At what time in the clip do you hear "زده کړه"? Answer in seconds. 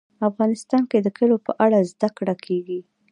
1.91-2.35